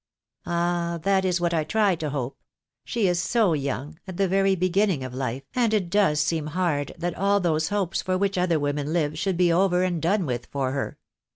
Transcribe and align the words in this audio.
"Ah, 0.47 0.97
that 1.03 1.23
is 1.23 1.39
what 1.39 1.53
I 1.53 1.63
try 1.63 1.93
to 1.97 2.09
hope. 2.09 2.39
She 2.83 3.07
is 3.07 3.21
so 3.21 3.53
young, 3.53 3.99
at 4.07 4.17
the 4.17 4.27
very 4.27 4.55
beginning 4.55 5.03
of 5.03 5.13
life, 5.13 5.43
and 5.53 5.75
it 5.75 5.91
does 5.91 6.19
seem 6.19 6.47
hard 6.47 6.91
that 6.97 7.15
all 7.15 7.39
those 7.39 7.67
hopes 7.69 8.01
for 8.01 8.17
which 8.17 8.35
other 8.35 8.59
women 8.59 8.93
live 8.93 9.15
should 9.19 9.37
be 9.37 9.53
over 9.53 9.83
and 9.83 10.01
done 10.01 10.25
with 10.25 10.47
for 10.47 10.71
her. 10.71 10.97